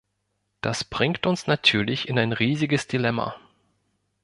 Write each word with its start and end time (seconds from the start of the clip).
Das 0.61 0.83
bringt 0.83 1.27
uns 1.27 1.45
natürlich 1.45 2.07
in 2.09 2.17
ein 2.17 2.33
riesiges 2.33 2.87
Dilemma. 2.87 3.35